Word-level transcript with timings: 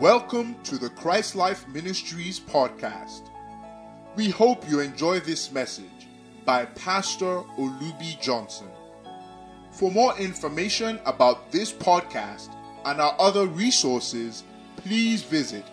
Welcome 0.00 0.56
to 0.64 0.76
the 0.78 0.88
Christ 0.88 1.36
Life 1.36 1.68
Ministries 1.68 2.40
podcast. 2.40 3.28
We 4.16 4.30
hope 4.30 4.66
you 4.66 4.80
enjoy 4.80 5.20
this 5.20 5.52
message 5.52 6.08
by 6.46 6.64
Pastor 6.64 7.42
Olubi 7.58 8.18
Johnson. 8.18 8.68
For 9.72 9.90
more 9.90 10.16
information 10.16 10.98
about 11.04 11.52
this 11.52 11.70
podcast 11.70 12.48
and 12.86 12.98
our 12.98 13.14
other 13.18 13.46
resources, 13.46 14.42
please 14.76 15.22
visit 15.22 15.66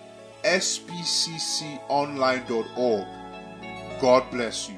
spcconline.org. 0.44 3.08
God 4.02 4.30
bless 4.30 4.68
you. 4.68 4.76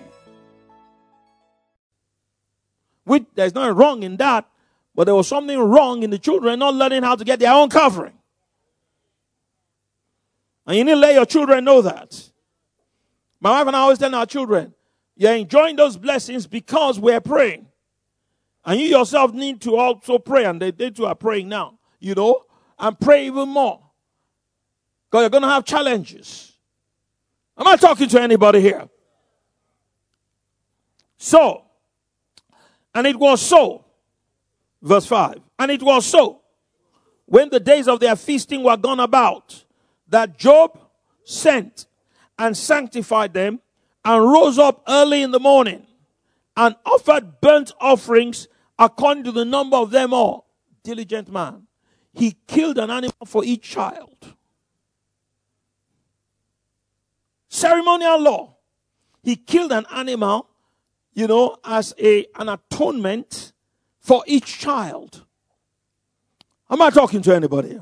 Which 3.03 3.25
there's 3.33 3.55
nothing 3.55 3.75
wrong 3.75 4.03
in 4.03 4.17
that, 4.17 4.47
but 4.93 5.05
there 5.05 5.15
was 5.15 5.27
something 5.27 5.57
wrong 5.57 6.03
in 6.03 6.11
the 6.11 6.19
children 6.19 6.59
not 6.59 6.75
learning 6.75 7.01
how 7.01 7.15
to 7.15 7.25
get 7.25 7.39
their 7.39 7.53
own 7.53 7.69
covering. 7.69 8.18
And 10.69 10.77
you 10.77 10.83
need 10.83 10.91
to 10.91 10.97
let 10.97 11.15
your 11.15 11.25
children 11.25 11.63
know 11.63 11.81
that. 11.81 12.29
My 13.41 13.49
wife 13.49 13.65
and 13.65 13.75
I 13.75 13.79
always 13.79 13.97
tell 13.97 14.13
our 14.13 14.27
children, 14.27 14.71
you're 15.15 15.33
enjoying 15.33 15.75
those 15.75 15.97
blessings 15.97 16.45
because 16.45 16.99
we're 16.99 17.19
praying. 17.19 17.65
And 18.63 18.79
you 18.79 18.85
yourself 18.85 19.33
need 19.33 19.61
to 19.61 19.77
also 19.77 20.19
pray, 20.19 20.45
and 20.45 20.61
they, 20.61 20.69
they 20.69 20.91
too 20.91 21.07
are 21.07 21.15
praying 21.15 21.49
now, 21.49 21.79
you 21.99 22.13
know, 22.13 22.43
and 22.77 22.99
pray 22.99 23.25
even 23.25 23.49
more. 23.49 23.81
Because 25.09 25.23
you're 25.23 25.31
going 25.31 25.41
to 25.41 25.49
have 25.49 25.65
challenges. 25.65 26.53
Am 27.57 27.67
I 27.67 27.75
talking 27.75 28.07
to 28.07 28.21
anybody 28.21 28.61
here? 28.61 28.87
So, 31.17 31.63
and 32.93 33.07
it 33.07 33.15
was 33.15 33.41
so. 33.41 33.85
Verse 34.83 35.07
5. 35.07 35.39
And 35.57 35.71
it 35.71 35.81
was 35.81 36.05
so. 36.05 36.41
When 37.25 37.49
the 37.49 37.59
days 37.59 37.87
of 37.87 37.99
their 37.99 38.15
feasting 38.15 38.63
were 38.63 38.77
gone 38.77 38.99
about, 38.99 39.65
that 40.09 40.37
Job 40.37 40.79
sent 41.23 41.87
and 42.37 42.55
sanctified 42.55 43.33
them 43.33 43.59
and 44.03 44.23
rose 44.23 44.57
up 44.57 44.83
early 44.87 45.21
in 45.21 45.31
the 45.31 45.39
morning 45.39 45.85
and 46.57 46.75
offered 46.85 47.41
burnt 47.41 47.71
offerings 47.79 48.47
according 48.77 49.23
to 49.23 49.31
the 49.31 49.45
number 49.45 49.77
of 49.77 49.91
them 49.91 50.13
all. 50.13 50.47
Diligent 50.83 51.31
man. 51.31 51.67
He 52.13 52.35
killed 52.47 52.77
an 52.77 52.89
animal 52.89 53.25
for 53.25 53.45
each 53.45 53.61
child. 53.61 54.35
Ceremonial 57.49 58.19
law. 58.19 58.55
He 59.23 59.35
killed 59.35 59.71
an 59.71 59.85
animal, 59.91 60.49
you 61.13 61.27
know, 61.27 61.57
as 61.63 61.93
a, 61.99 62.25
an 62.37 62.49
atonement 62.49 63.53
for 63.99 64.23
each 64.25 64.59
child. 64.59 65.25
Am 66.69 66.81
I 66.81 66.89
talking 66.89 67.21
to 67.23 67.35
anybody? 67.35 67.79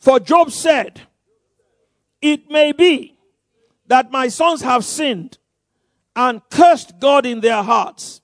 For 0.00 0.18
Job 0.18 0.50
said, 0.50 1.02
It 2.20 2.50
may 2.50 2.72
be 2.72 3.16
that 3.86 4.10
my 4.10 4.28
sons 4.28 4.62
have 4.62 4.84
sinned 4.84 5.38
and 6.16 6.40
cursed 6.50 6.98
God 6.98 7.26
in 7.26 7.40
their 7.40 7.62
hearts. 7.62 8.22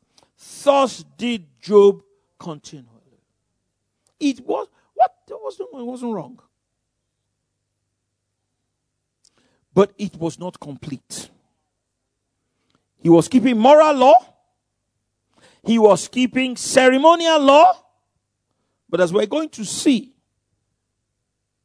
Thus 0.64 1.04
did 1.16 1.46
Job 1.60 2.02
continually. 2.38 2.90
It 4.18 4.40
was 4.40 4.68
what 4.94 5.12
wasn't, 5.28 5.68
it 5.74 5.86
wasn't 5.86 6.14
wrong. 6.14 6.40
But 9.74 9.92
it 9.98 10.16
was 10.16 10.38
not 10.38 10.58
complete. 10.58 11.28
He 13.02 13.10
was 13.10 13.28
keeping 13.28 13.58
moral 13.58 13.94
law. 13.94 14.14
He 15.62 15.78
was 15.78 16.08
keeping 16.08 16.56
ceremonial 16.56 17.38
law. 17.38 17.74
But 18.88 19.00
as 19.00 19.12
we're 19.12 19.26
going 19.26 19.50
to 19.50 19.64
see, 19.64 20.15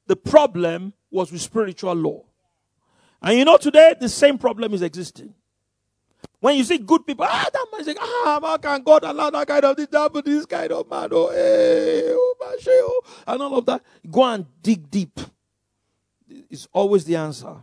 the 0.08 0.16
problem 0.16 0.94
was 1.10 1.32
with 1.32 1.42
spiritual 1.42 1.94
law. 1.94 2.24
And 3.22 3.38
you 3.38 3.46
know, 3.46 3.58
today 3.58 3.96
the 4.00 4.10
same 4.10 4.38
problem 4.38 4.74
is 4.74 4.82
existing. 4.82 5.34
When 6.40 6.56
you 6.56 6.64
see 6.64 6.80
good 6.80 7.06
people, 7.06 7.26
ah, 7.28 7.50
that 7.54 7.68
man 7.72 7.82
is 7.82 7.88
like, 7.88 7.98
ah, 8.00 8.40
how 8.42 8.58
can 8.58 8.82
God 8.82 9.04
allow 9.04 9.30
that 9.30 9.48
kind 9.48 9.64
of 9.64 9.76
this 9.76 9.88
happen 9.92 10.24
this 10.26 10.46
kind 10.48 10.72
of 10.72 10.90
man? 10.90 11.10
Oh, 11.12 11.30
hey, 11.30 12.04
oh, 12.08 12.36
oh, 12.42 13.02
and 13.28 13.42
all 13.42 13.58
of 13.58 13.66
that. 13.68 13.84
Go 14.10 14.24
and 14.24 14.46
dig 14.62 14.90
deep. 14.90 15.20
It's 16.50 16.68
always 16.74 17.06
the 17.06 17.16
answer. 17.16 17.56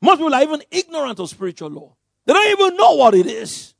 Most 0.00 0.18
people 0.18 0.34
are 0.34 0.42
even 0.42 0.62
ignorant 0.70 1.18
of 1.18 1.28
spiritual 1.28 1.70
law. 1.70 1.96
They 2.24 2.32
don't 2.32 2.60
even 2.60 2.76
know 2.76 2.94
what 2.94 3.14
it 3.14 3.26
is. 3.26 3.74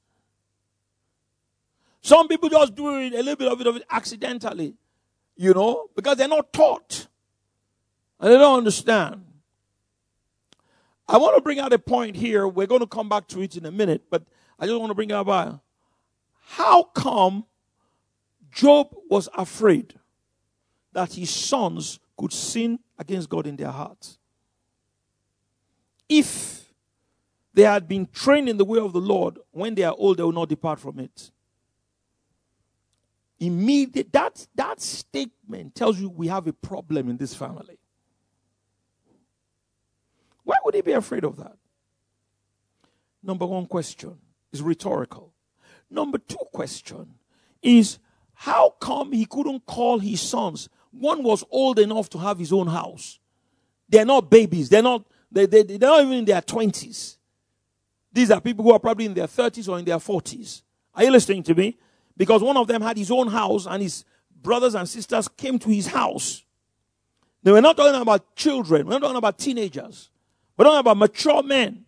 Some 2.00 2.28
people 2.28 2.48
just 2.48 2.74
do 2.74 2.98
it, 2.98 3.12
a 3.12 3.18
little 3.18 3.36
bit 3.36 3.52
of 3.52 3.60
it, 3.60 3.66
of 3.66 3.76
it 3.76 3.84
accidentally 3.90 4.74
you 5.38 5.54
know, 5.54 5.88
because 5.94 6.18
they're 6.18 6.28
not 6.28 6.52
taught 6.52 7.06
and 8.20 8.30
they 8.30 8.36
don't 8.36 8.58
understand. 8.58 9.24
I 11.06 11.16
want 11.16 11.36
to 11.36 11.40
bring 11.40 11.60
out 11.60 11.72
a 11.72 11.78
point 11.78 12.16
here. 12.16 12.46
We're 12.46 12.66
going 12.66 12.80
to 12.80 12.86
come 12.86 13.08
back 13.08 13.28
to 13.28 13.40
it 13.40 13.56
in 13.56 13.64
a 13.64 13.70
minute, 13.70 14.02
but 14.10 14.24
I 14.58 14.66
just 14.66 14.78
want 14.78 14.90
to 14.90 14.94
bring 14.94 15.12
out 15.12 15.22
about 15.22 15.60
how 16.42 16.82
come 16.82 17.46
Job 18.50 18.94
was 19.08 19.28
afraid 19.34 19.94
that 20.92 21.12
his 21.12 21.30
sons 21.30 22.00
could 22.18 22.32
sin 22.32 22.80
against 22.98 23.30
God 23.30 23.46
in 23.46 23.56
their 23.56 23.70
hearts. 23.70 24.18
If 26.08 26.64
they 27.54 27.62
had 27.62 27.86
been 27.86 28.08
trained 28.12 28.48
in 28.48 28.56
the 28.56 28.64
way 28.64 28.80
of 28.80 28.92
the 28.92 29.00
Lord, 29.00 29.38
when 29.52 29.76
they 29.76 29.84
are 29.84 29.94
old, 29.96 30.16
they 30.16 30.24
will 30.24 30.32
not 30.32 30.48
depart 30.48 30.80
from 30.80 30.98
it 30.98 31.30
immediate 33.40 34.12
that 34.12 34.46
that 34.54 34.80
statement 34.80 35.74
tells 35.74 35.98
you 35.98 36.08
we 36.08 36.28
have 36.28 36.46
a 36.46 36.52
problem 36.52 37.08
in 37.08 37.16
this 37.16 37.34
family. 37.34 37.78
Why 40.44 40.56
would 40.64 40.74
he 40.74 40.80
be 40.80 40.92
afraid 40.92 41.24
of 41.24 41.36
that? 41.36 41.56
Number 43.22 43.46
one 43.46 43.66
question 43.66 44.16
is 44.52 44.62
rhetorical. 44.62 45.32
Number 45.90 46.18
two 46.18 46.36
question 46.52 47.14
is 47.62 47.98
how 48.34 48.70
come 48.80 49.12
he 49.12 49.26
couldn't 49.26 49.66
call 49.66 49.98
his 49.98 50.20
sons? 50.20 50.68
One 50.90 51.22
was 51.22 51.44
old 51.50 51.78
enough 51.78 52.08
to 52.10 52.18
have 52.18 52.38
his 52.38 52.52
own 52.52 52.68
house. 52.68 53.18
They're 53.88 54.04
not 54.04 54.30
babies. 54.30 54.68
They're 54.68 54.82
not 54.82 55.04
they, 55.30 55.46
they, 55.46 55.62
they're 55.62 55.78
not 55.78 56.02
even 56.02 56.18
in 56.18 56.24
their 56.24 56.40
20s 56.40 57.16
these 58.12 58.30
are 58.30 58.40
people 58.40 58.64
who 58.64 58.72
are 58.72 58.78
probably 58.78 59.04
in 59.04 59.14
their 59.14 59.26
30s 59.26 59.68
or 59.68 59.78
in 59.78 59.84
their 59.84 59.98
40s 59.98 60.62
are 60.94 61.04
you 61.04 61.10
listening 61.10 61.42
to 61.42 61.54
me 61.54 61.76
because 62.18 62.42
one 62.42 62.58
of 62.58 62.66
them 62.66 62.82
had 62.82 62.98
his 62.98 63.10
own 63.10 63.28
house 63.28 63.66
and 63.66 63.82
his 63.82 64.04
brothers 64.42 64.74
and 64.74 64.86
sisters 64.86 65.28
came 65.28 65.58
to 65.60 65.70
his 65.70 65.86
house. 65.86 66.44
They 67.42 67.52
were 67.52 67.62
not 67.62 67.76
talking 67.76 67.98
about 67.98 68.36
children. 68.36 68.86
We're 68.86 68.94
not 68.94 69.02
talking 69.02 69.16
about 69.16 69.38
teenagers. 69.38 70.10
We're 70.56 70.64
talking 70.64 70.80
about 70.80 70.96
mature 70.98 71.42
men. 71.42 71.84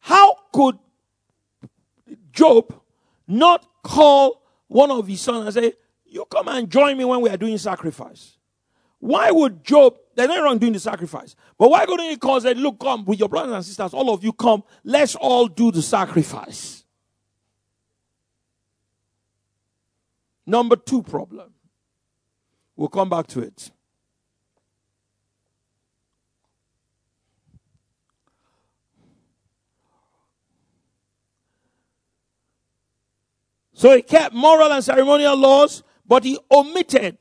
How 0.00 0.34
could 0.52 0.78
Job 2.32 2.74
not 3.28 3.64
call 3.82 4.42
one 4.66 4.90
of 4.90 5.06
his 5.06 5.20
sons 5.20 5.44
and 5.44 5.64
say, 5.64 5.74
you 6.06 6.24
come 6.24 6.48
and 6.48 6.68
join 6.68 6.96
me 6.96 7.04
when 7.04 7.20
we 7.20 7.28
are 7.28 7.36
doing 7.36 7.58
sacrifice? 7.58 8.38
Why 8.98 9.30
would 9.30 9.62
Job, 9.62 9.96
they're 10.14 10.28
not 10.28 10.42
wrong 10.42 10.58
doing 10.58 10.72
the 10.72 10.80
sacrifice, 10.80 11.36
but 11.58 11.70
why 11.70 11.84
couldn't 11.86 12.08
he 12.08 12.16
call 12.16 12.36
and 12.36 12.42
say, 12.42 12.54
look, 12.54 12.80
come 12.80 13.04
with 13.04 13.18
your 13.18 13.28
brothers 13.28 13.52
and 13.52 13.64
sisters, 13.64 13.94
all 13.94 14.12
of 14.12 14.24
you 14.24 14.32
come, 14.32 14.62
let's 14.84 15.14
all 15.14 15.46
do 15.46 15.70
the 15.70 15.82
sacrifice? 15.82 16.79
Number 20.50 20.74
two 20.74 21.04
problem. 21.04 21.54
We'll 22.74 22.88
come 22.88 23.08
back 23.08 23.28
to 23.28 23.40
it. 23.40 23.70
So 33.72 33.94
he 33.94 34.02
kept 34.02 34.34
moral 34.34 34.72
and 34.72 34.82
ceremonial 34.82 35.36
laws, 35.36 35.84
but 36.04 36.24
he 36.24 36.36
omitted 36.50 37.18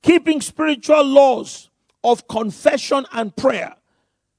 keeping 0.00 0.40
spiritual 0.40 1.04
laws 1.04 1.68
of 2.02 2.26
confession 2.26 3.04
and 3.12 3.36
prayer. 3.36 3.76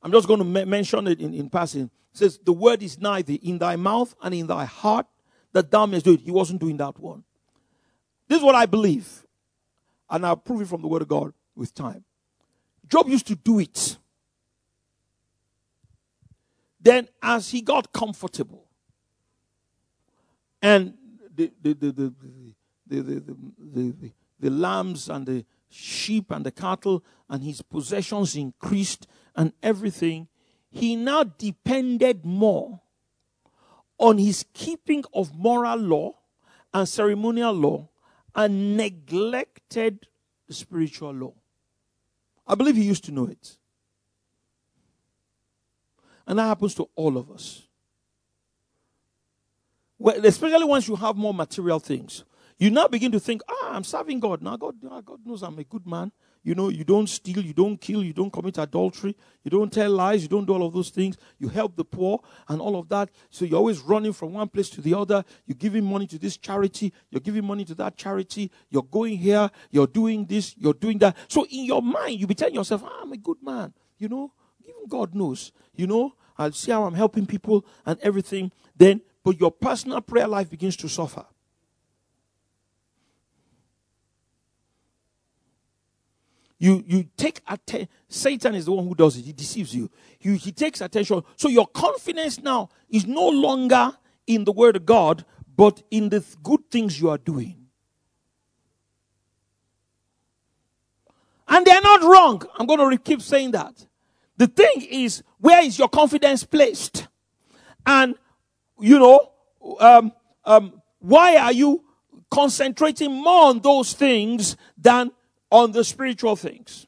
I'm 0.02 0.12
just 0.12 0.28
going 0.28 0.40
to 0.40 0.66
mention 0.66 1.06
it 1.06 1.20
in, 1.20 1.36
in 1.36 1.52
passing. 1.52 1.92
It 2.12 2.18
says, 2.18 2.40
The 2.44 2.54
word 2.54 2.82
is 2.82 3.00
nigh 3.00 3.22
thee, 3.22 3.36
in 3.36 3.60
thy 3.60 3.76
mouth 3.76 4.16
and 4.24 4.34
in 4.34 4.48
thy 4.48 4.66
heart, 4.66 5.06
that 5.54 5.70
thou 5.70 5.86
mayest 5.86 6.06
do 6.06 6.14
it. 6.14 6.22
He 6.22 6.32
wasn't 6.32 6.60
doing 6.60 6.78
that 6.78 7.00
one. 7.00 7.24
This 8.28 8.40
is 8.40 8.44
what 8.44 8.56
I 8.56 8.66
believe. 8.66 9.26
And 10.10 10.26
I'll 10.26 10.38
prove 10.38 10.62
it 10.62 10.68
from 10.68 10.82
the 10.82 10.88
Word 10.88 11.02
of 11.02 11.08
God 11.08 11.34
with 11.56 11.74
time. 11.74 12.04
Job 12.88 13.08
used 13.10 13.28
to 13.28 13.36
do 13.36 13.60
it. 13.60 13.98
Then, 16.80 17.08
as 17.22 17.50
he 17.50 17.62
got 17.62 17.92
comfortable, 17.92 18.66
and 20.62 20.94
the, 21.36 21.52
the, 21.62 21.74
the, 21.74 21.92
the, 21.92 22.14
the, 22.88 23.02
the, 23.02 23.34
the, 23.74 24.12
the 24.40 24.50
lambs 24.50 25.10
and 25.10 25.26
the 25.26 25.46
sheep 25.70 26.32
and 26.32 26.46
the 26.46 26.52
cattle 26.52 27.04
and 27.30 27.44
his 27.44 27.62
possessions 27.62 28.36
increased 28.36 29.08
and 29.36 29.52
everything, 29.64 30.28
he 30.70 30.96
now 30.96 31.24
depended 31.24 32.26
more 32.26 32.82
on 33.98 34.18
his 34.18 34.46
keeping 34.54 35.04
of 35.14 35.36
moral 35.36 35.78
law 35.78 36.12
and 36.74 36.88
ceremonial 36.88 37.54
law 37.54 37.90
and 38.36 38.78
neglected 38.78 40.08
spiritual 40.50 41.12
law. 41.12 41.34
I 42.46 42.56
believe 42.56 42.76
he 42.76 42.84
used 42.84 43.06
to 43.06 43.12
know 43.12 43.28
it. 43.28 43.58
And 46.28 46.40
that 46.40 46.44
happens 46.44 46.76
to 46.76 46.90
all 46.96 47.18
of 47.18 47.32
us. 47.32 47.68
Well, 49.98 50.26
especially 50.26 50.66
once 50.66 50.88
you 50.88 50.96
have 50.96 51.16
more 51.16 51.34
material 51.34 51.80
things. 51.80 52.24
You 52.58 52.70
now 52.70 52.88
begin 52.88 53.12
to 53.12 53.20
think, 53.20 53.42
ah, 53.50 53.72
I'm 53.72 53.84
serving 53.84 54.20
God. 54.20 54.42
Now 54.42 54.58
God, 54.58 54.76
God 54.82 55.20
knows 55.26 55.44
I'm 55.44 55.58
a 55.60 55.64
good 55.64 55.86
man. 55.86 56.12
You 56.46 56.54
know, 56.54 56.70
you 56.70 56.84
don't 56.84 57.10
steal, 57.10 57.40
you 57.44 57.54
don't 57.54 57.82
kill, 57.82 58.04
you 58.04 58.14
don't 58.14 58.30
commit 58.30 58.60
adultery, 58.60 59.16
you 59.44 59.50
don't 59.50 59.74
tell 59.74 59.90
lies, 59.90 60.22
you 60.22 60.30
don't 60.30 60.46
do 60.46 60.54
all 60.54 60.64
of 60.68 60.74
those 60.74 60.92
things. 60.92 61.18
You 61.40 61.48
help 61.48 61.76
the 61.76 61.84
poor 61.84 62.20
and 62.48 62.62
all 62.62 62.78
of 62.78 62.88
that. 62.90 63.10
So 63.32 63.46
you're 63.46 63.58
always 63.58 63.80
running 63.80 64.14
from 64.14 64.34
one 64.34 64.48
place 64.50 64.70
to 64.70 64.82
the 64.82 64.94
other. 64.94 65.26
You're 65.48 65.58
giving 65.58 65.84
money 65.84 66.06
to 66.06 66.20
this 66.20 66.38
charity, 66.38 66.94
you're 67.10 67.20
giving 67.20 67.44
money 67.44 67.66
to 67.66 67.74
that 67.76 67.98
charity, 67.98 68.52
you're 68.70 68.84
going 68.84 69.18
here, 69.18 69.50
you're 69.72 69.88
doing 69.88 70.28
this, 70.28 70.56
you're 70.56 70.76
doing 70.76 71.00
that. 71.00 71.18
So 71.28 71.48
in 71.48 71.66
your 71.66 71.82
mind, 71.82 72.20
you 72.20 72.28
be 72.28 72.36
telling 72.36 72.54
yourself, 72.54 72.84
ah, 72.86 73.00
I'm 73.02 73.12
a 73.12 73.18
good 73.18 73.42
man. 73.42 73.74
You 73.98 74.10
know, 74.10 74.32
even 74.64 74.88
God 74.88 75.16
knows. 75.16 75.52
You 75.74 75.88
know, 75.88 76.14
I'll 76.38 76.52
see 76.52 76.72
how 76.72 76.84
I'm 76.84 76.94
helping 76.94 77.26
people 77.26 77.66
and 77.88 78.00
everything. 78.02 78.52
Then, 78.78 79.02
but 79.24 79.40
your 79.40 79.50
personal 79.50 80.00
prayer 80.00 80.28
life 80.28 80.52
begins 80.52 80.76
to 80.78 80.90
suffer. 80.90 81.26
You 86.58 86.84
you 86.88 87.06
take 87.18 87.42
attention. 87.48 87.90
Satan 88.08 88.56
is 88.56 88.66
the 88.66 88.72
one 88.72 88.88
who 88.88 88.96
does 88.96 89.18
it. 89.18 89.26
He 89.26 89.34
deceives 89.34 89.76
you. 89.76 89.90
you. 90.22 90.34
He 90.34 90.52
takes 90.52 90.82
attention. 90.82 91.22
So 91.36 91.50
your 91.50 91.68
confidence 91.68 92.42
now 92.42 92.70
is 92.90 93.06
no 93.06 93.28
longer 93.28 93.92
in 94.26 94.46
the 94.46 94.52
word 94.52 94.76
of 94.76 94.86
God, 94.86 95.26
but 95.56 95.84
in 95.92 96.10
the 96.10 96.24
good 96.44 96.62
things 96.72 97.00
you 97.00 97.10
are 97.10 97.18
doing. 97.18 97.66
And 101.48 101.66
they're 101.66 101.82
not 101.82 102.02
wrong. 102.02 102.42
I'm 102.58 102.66
going 102.66 102.90
to 102.90 102.98
keep 102.98 103.22
saying 103.22 103.52
that. 103.52 103.86
The 104.38 104.48
thing 104.48 104.88
is, 104.90 105.24
where 105.40 105.64
is 105.64 105.78
your 105.78 105.88
confidence 105.88 106.44
placed? 106.44 107.08
And, 107.86 108.16
you 108.80 108.98
know, 108.98 109.32
um, 109.80 110.12
um, 110.44 110.82
why 111.00 111.38
are 111.38 111.52
you 111.52 111.84
concentrating 112.32 113.12
more 113.12 113.50
on 113.50 113.60
those 113.60 113.94
things 113.94 114.58
than 114.78 115.12
on 115.52 115.72
the 115.72 115.84
spiritual 115.84 116.36
things. 116.36 116.88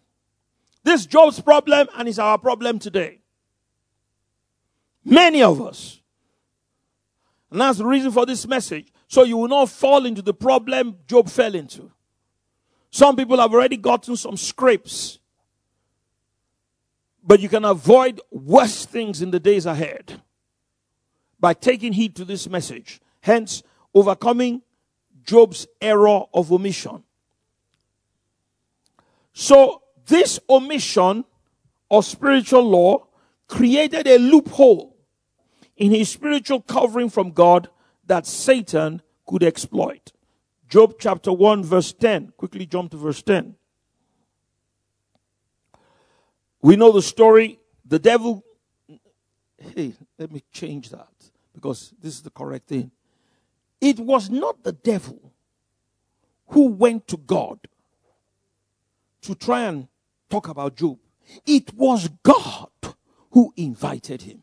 This 0.83 1.06
Job's 1.06 1.39
problem 1.39 1.88
and 1.98 2.07
is 2.07 2.19
our 2.19 2.38
problem 2.38 2.80
today. 2.80 3.19
Many 5.04 5.42
of 5.42 5.62
us. 5.62 6.01
And 7.51 7.62
that's 7.62 7.77
the 7.77 7.86
reason 7.86 8.12
for 8.12 8.25
this 8.25 8.48
message. 8.48 8.92
So 9.07 9.24
you 9.24 9.38
will 9.38 9.48
not 9.48 9.69
fall 9.69 10.06
into 10.06 10.21
the 10.21 10.33
problem 10.33 10.98
Job 11.07 11.30
fell 11.30 11.56
into. 11.56 11.92
Some 12.89 13.15
people 13.15 13.39
have 13.39 13.54
already 13.54 13.77
gotten 13.77 14.15
some 14.15 14.38
scrapes. 14.38 15.19
But 17.24 17.39
you 17.39 17.50
can 17.50 17.65
avoid 17.65 18.21
worse 18.31 18.86
things 18.86 19.21
in 19.21 19.31
the 19.31 19.39
days 19.39 19.65
ahead 19.65 20.21
by 21.39 21.54
taking 21.54 21.94
heed 21.94 22.15
to 22.15 22.25
this 22.25 22.50
message. 22.50 23.00
Hence, 23.21 23.63
overcoming 23.94 24.62
Job's 25.24 25.68
error 25.81 26.24
of 26.33 26.51
omission. 26.51 27.04
So 29.39 29.83
this 30.07 30.39
omission 30.49 31.23
of 31.91 32.05
spiritual 32.05 32.63
law 32.63 33.05
created 33.47 34.07
a 34.07 34.17
loophole 34.17 34.97
in 35.75 35.91
his 35.91 36.09
spiritual 36.09 36.59
covering 36.59 37.11
from 37.11 37.29
God 37.33 37.69
that 38.07 38.25
Satan 38.25 39.03
could 39.27 39.43
exploit. 39.43 40.11
Job 40.67 40.95
chapter 40.99 41.31
1 41.31 41.63
verse 41.63 41.93
10. 41.93 42.33
Quickly 42.35 42.65
jump 42.65 42.89
to 42.89 42.97
verse 42.97 43.21
10. 43.21 43.53
We 46.63 46.75
know 46.75 46.91
the 46.91 47.03
story. 47.03 47.59
The 47.85 47.99
devil, 47.99 48.43
hey, 49.59 49.93
let 50.17 50.31
me 50.31 50.41
change 50.51 50.89
that 50.89 51.13
because 51.53 51.93
this 52.01 52.15
is 52.15 52.23
the 52.23 52.31
correct 52.31 52.69
thing. 52.69 52.89
It 53.79 53.99
was 53.99 54.31
not 54.31 54.63
the 54.63 54.73
devil 54.73 55.31
who 56.47 56.69
went 56.69 57.07
to 57.09 57.17
God 57.17 57.59
to 59.21 59.35
try 59.35 59.63
and 59.63 59.87
talk 60.29 60.47
about 60.47 60.75
Job. 60.75 60.97
It 61.45 61.73
was 61.73 62.09
God 62.23 62.69
who 63.31 63.53
invited 63.57 64.21
him. 64.21 64.41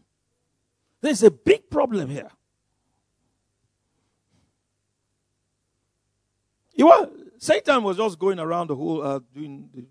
There's 1.00 1.22
a 1.22 1.30
big 1.30 1.68
problem 1.70 2.08
here. 2.08 2.30
You 6.74 6.86
was, 6.86 7.08
Satan 7.38 7.82
was 7.82 7.96
just 7.96 8.18
going 8.18 8.38
around 8.38 8.68
the 8.68 8.76
whole, 8.76 9.02
uh, 9.02 9.20
doing 9.34 9.68
the, 9.72 9.84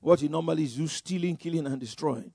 what 0.00 0.20
he 0.20 0.28
normally 0.28 0.64
is, 0.64 0.92
stealing, 0.92 1.36
killing, 1.36 1.66
and 1.66 1.78
destroying. 1.78 2.32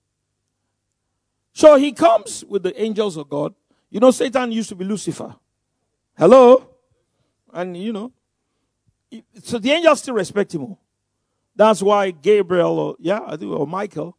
So 1.54 1.78
he 1.78 1.92
comes 1.92 2.44
with 2.46 2.64
the 2.64 2.80
angels 2.82 3.18
of 3.18 3.30
God. 3.30 3.56
You 3.90 4.00
know, 4.00 4.12
Satan 4.12 4.52
used 4.52 4.70
to 4.70 4.76
be 4.76 4.84
Lucifer. 4.84 5.36
Hello? 6.18 6.70
And, 7.54 7.76
you 7.78 7.94
know, 7.94 8.12
so 9.42 9.58
the 9.58 9.72
angels 9.72 10.02
still 10.02 10.16
respect 10.16 10.54
him. 10.54 10.76
That's 11.56 11.82
why 11.82 12.12
Gabriel, 12.12 12.80
or, 12.80 12.96
yeah, 13.00 13.22
I 13.26 13.38
think, 13.38 13.52
or 13.52 13.66
Michael, 13.66 14.18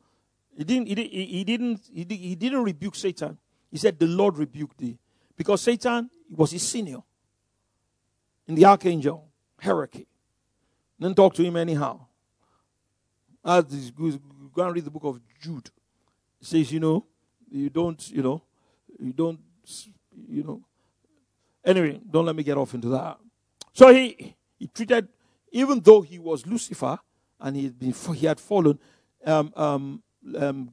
he 0.57 0.65
didn't, 0.65 0.89
he, 0.89 0.95
didn't, 0.95 1.13
he, 1.13 1.45
didn't, 1.45 1.81
he 1.93 2.35
didn't 2.35 2.65
rebuke 2.65 2.95
Satan. 2.95 3.37
He 3.71 3.77
said, 3.77 3.99
the 3.99 4.07
Lord 4.07 4.39
rebuked 4.39 4.79
thee. 4.79 4.99
Because 5.37 5.61
Satan 5.61 6.09
was 6.35 6.51
his 6.51 6.67
senior 6.67 7.03
in 8.47 8.55
the 8.55 8.65
archangel 8.65 9.29
hierarchy. 9.61 10.07
Didn't 10.99 11.17
talk 11.17 11.35
to 11.35 11.43
him 11.43 11.57
anyhow. 11.57 12.01
As 13.45 13.67
this, 13.67 13.91
go 13.91 14.63
and 14.63 14.75
read 14.75 14.85
the 14.85 14.91
book 14.91 15.05
of 15.05 15.21
Jude. 15.41 15.71
It 16.41 16.47
says, 16.47 16.73
you 16.73 16.81
know, 16.81 17.05
you 17.51 17.69
don't, 17.69 18.11
you 18.11 18.23
know, 18.23 18.43
you 18.99 19.13
don't, 19.13 19.39
you 20.29 20.43
know. 20.43 20.63
Anyway, 21.65 22.01
don't 22.11 22.25
let 22.25 22.35
me 22.35 22.43
get 22.43 22.57
off 22.57 22.73
into 22.73 22.89
that. 22.89 23.19
So 23.73 23.93
he, 23.93 24.35
he 24.59 24.69
treated, 24.69 25.09
even 25.53 25.81
though 25.81 26.01
he 26.01 26.19
was 26.19 26.47
Lucifer, 26.47 26.99
and 27.41 27.57
he 27.57 27.65
had, 27.65 27.79
been, 27.79 27.93
he 28.15 28.27
had 28.27 28.41
fallen, 28.41 28.79
um, 29.25 29.53
um, 29.57 30.03
um, 30.39 30.71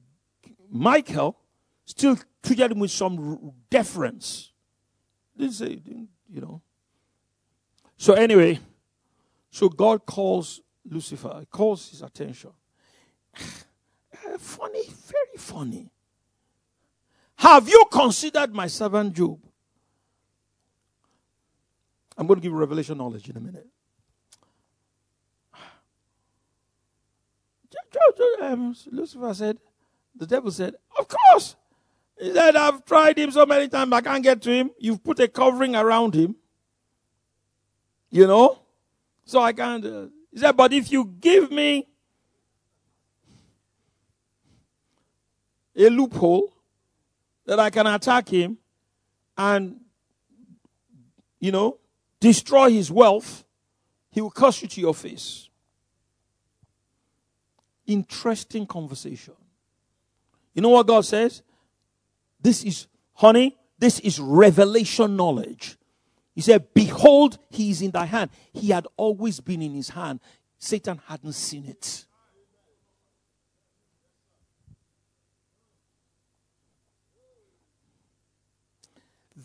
Michael 0.70 1.38
still 1.86 2.18
treated 2.42 2.72
him 2.72 2.80
with 2.80 2.92
some 2.92 3.54
deference. 3.70 4.52
Didn't 5.38 5.54
say, 5.54 5.82
you 6.30 6.42
know. 6.42 6.62
So 7.98 8.14
anyway, 8.14 8.60
so 9.50 9.70
God 9.70 10.06
calls 10.06 10.62
Lucifer, 10.86 11.46
calls 11.50 11.90
his 11.90 12.02
attention. 12.02 12.52
funny, 14.40 14.84
very 14.84 15.38
funny. 15.38 15.90
Have 17.38 17.68
you 17.68 17.86
considered 17.92 18.54
my 18.54 18.68
servant 18.68 19.14
Job? 19.14 19.40
I'm 22.18 22.28
going 22.28 22.40
to 22.40 22.44
give 22.44 22.52
you 22.52 22.58
revelation 22.58 22.98
knowledge 22.98 23.30
in 23.30 23.38
a 23.38 23.40
minute. 23.40 23.68
Um, 28.42 28.76
Lucifer 28.92 29.34
said, 29.34 29.58
the 30.16 30.28
devil 30.28 30.52
said, 30.52 30.76
Of 30.98 31.08
course. 31.08 31.56
He 32.20 32.34
said, 32.34 32.56
I've 32.56 32.86
tried 32.86 33.18
him 33.18 33.32
so 33.32 33.46
many 33.46 33.68
times, 33.68 33.92
I 33.94 34.02
can't 34.02 34.24
get 34.24 34.42
to 34.44 34.52
him. 34.52 34.72
You've 34.78 35.04
put 35.04 35.20
a 35.20 35.28
covering 35.28 35.76
around 35.76 36.14
him. 36.14 36.36
You 38.10 38.28
know? 38.28 38.60
So 39.26 39.40
I 39.40 39.54
can't. 39.54 39.84
Uh, 39.86 40.06
he 40.32 40.40
said, 40.40 40.56
But 40.56 40.74
if 40.74 40.92
you 40.92 41.06
give 41.20 41.52
me 41.52 41.88
a 45.76 45.90
loophole 45.90 46.54
that 47.46 47.60
I 47.60 47.70
can 47.70 47.88
attack 47.88 48.30
him 48.30 48.58
and, 49.38 49.80
you 51.40 51.52
know, 51.52 51.80
destroy 52.20 52.70
his 52.70 52.92
wealth, 52.92 53.44
he 54.12 54.22
will 54.22 54.32
curse 54.32 54.62
you 54.62 54.68
to 54.68 54.82
your 54.82 54.94
face 54.94 55.50
interesting 57.86 58.66
conversation. 58.66 59.34
You 60.54 60.62
know 60.62 60.70
what 60.70 60.88
God 60.88 61.06
says? 61.06 61.42
This 62.42 62.64
is, 62.64 62.88
honey, 63.14 63.58
this 63.80 64.00
is 64.00 64.20
revelation 64.20 65.16
knowledge. 65.16 65.78
He 66.36 66.42
said, 66.42 66.74
Behold, 66.74 67.38
he 67.50 67.70
is 67.70 67.82
in 67.82 67.92
thy 67.92 68.06
hand. 68.06 68.32
He 68.54 68.70
had 68.70 68.88
always 68.98 69.40
been 69.40 69.62
in 69.62 69.74
his 69.74 69.90
hand. 69.90 70.20
Satan 70.58 71.00
hadn't 71.08 71.34
seen 71.34 71.66
it. 71.66 72.06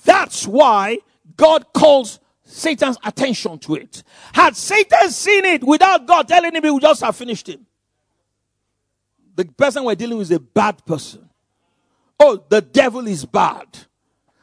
That's 0.04 0.46
why 0.46 0.98
God 1.36 1.72
calls 1.72 2.20
Satan's 2.44 2.96
attention 3.04 3.58
to 3.60 3.74
it. 3.74 4.02
Had 4.32 4.56
Satan 4.56 5.10
seen 5.10 5.44
it 5.44 5.64
without 5.64 6.06
God 6.06 6.28
telling 6.28 6.54
him, 6.54 6.62
he 6.62 6.70
would 6.70 6.82
just 6.82 7.02
have 7.02 7.16
finished 7.16 7.48
him. 7.48 7.66
The 9.38 9.44
person 9.44 9.84
we're 9.84 9.94
dealing 9.94 10.18
with 10.18 10.32
is 10.32 10.36
a 10.36 10.40
bad 10.40 10.84
person. 10.84 11.30
Oh, 12.18 12.44
the 12.48 12.60
devil 12.60 13.06
is 13.06 13.24
bad. 13.24 13.68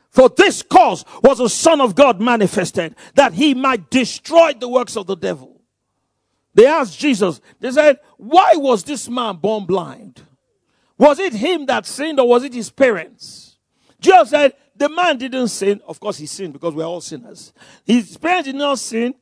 For 0.10 0.30
this 0.30 0.62
cause 0.62 1.04
was 1.22 1.40
the 1.40 1.50
Son 1.50 1.82
of 1.82 1.96
God 1.96 2.22
manifested, 2.22 2.96
that 3.14 3.34
he 3.34 3.54
might 3.54 3.90
destroy 3.90 4.54
the 4.54 4.70
works 4.70 4.96
of 4.96 5.06
the 5.06 5.18
devil. 5.18 5.60
They 6.54 6.66
asked 6.66 6.98
Jesus, 6.98 7.42
they 7.60 7.72
said, 7.72 8.00
Why 8.16 8.54
was 8.56 8.86
this 8.86 9.10
man 9.10 9.36
born 9.36 9.66
blind? 9.66 10.22
Was 10.98 11.20
it 11.20 11.34
him 11.34 11.66
that 11.66 11.86
sinned 11.86 12.18
or 12.22 12.30
was 12.30 12.46
it 12.46 12.54
his 12.54 12.70
parents? 12.70 13.58
Jesus 14.00 14.30
said, 14.30 14.54
The 14.78 14.88
man 14.88 15.18
didn't 15.18 15.50
sin. 15.50 15.82
Of 15.86 16.00
course, 16.00 16.20
he 16.20 16.26
sinned 16.26 16.54
because 16.54 16.74
we're 16.74 16.86
all 16.86 17.02
sinners. 17.02 17.52
His 17.86 18.16
parents 18.16 18.46
did 18.46 18.56
not 18.56 18.80
sin. 18.80 19.14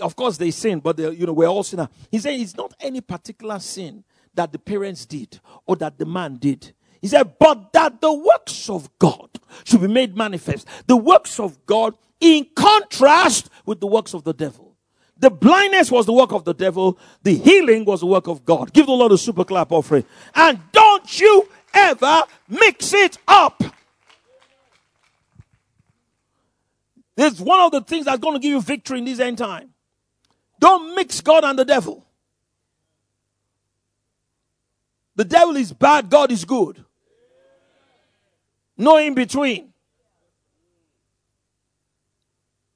Of 0.00 0.16
course, 0.16 0.38
they 0.38 0.50
sinned, 0.50 0.82
but 0.82 0.98
you 0.98 1.24
know, 1.24 1.32
we're 1.34 1.46
all 1.46 1.62
sinners. 1.62 1.86
He 2.10 2.18
said, 2.18 2.32
It's 2.32 2.56
not 2.56 2.74
any 2.80 3.00
particular 3.00 3.60
sin 3.60 4.02
that 4.34 4.52
the 4.52 4.58
parents 4.58 5.06
did 5.06 5.40
or 5.66 5.76
that 5.76 5.98
the 5.98 6.06
man 6.06 6.36
did. 6.36 6.72
He 7.00 7.08
said, 7.08 7.38
But 7.38 7.72
that 7.72 8.00
the 8.00 8.12
works 8.12 8.68
of 8.68 8.90
God 8.98 9.28
should 9.64 9.80
be 9.80 9.88
made 9.88 10.16
manifest. 10.16 10.66
The 10.86 10.96
works 10.96 11.40
of 11.40 11.64
God 11.66 11.94
in 12.20 12.46
contrast 12.54 13.48
with 13.64 13.80
the 13.80 13.86
works 13.86 14.14
of 14.14 14.24
the 14.24 14.34
devil. 14.34 14.76
The 15.18 15.30
blindness 15.30 15.90
was 15.90 16.06
the 16.06 16.12
work 16.12 16.32
of 16.32 16.44
the 16.44 16.54
devil. 16.54 16.98
The 17.22 17.34
healing 17.34 17.84
was 17.84 18.00
the 18.00 18.06
work 18.06 18.26
of 18.26 18.44
God. 18.44 18.72
Give 18.72 18.86
the 18.86 18.92
Lord 18.92 19.12
a 19.12 19.18
super 19.18 19.44
clap 19.44 19.70
offering. 19.70 20.04
And 20.34 20.58
don't 20.72 21.20
you 21.20 21.48
ever 21.74 22.22
mix 22.48 22.92
it 22.94 23.18
up. 23.28 23.62
Is 27.16 27.38
one 27.38 27.60
of 27.60 27.70
the 27.70 27.82
things 27.82 28.06
that's 28.06 28.18
going 28.18 28.34
to 28.34 28.40
give 28.40 28.50
you 28.50 28.62
victory 28.62 28.98
in 28.98 29.04
this 29.04 29.20
end 29.20 29.36
time. 29.36 29.74
Don't 30.58 30.94
mix 30.94 31.20
God 31.20 31.44
and 31.44 31.58
the 31.58 31.66
devil. 31.66 32.06
The 35.20 35.26
devil 35.26 35.54
is 35.56 35.70
bad, 35.70 36.08
God 36.08 36.32
is 36.32 36.46
good. 36.46 36.82
No 38.78 38.96
in 38.96 39.12
between. 39.12 39.70